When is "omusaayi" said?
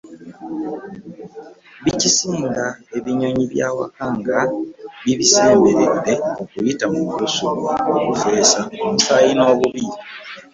8.85-9.31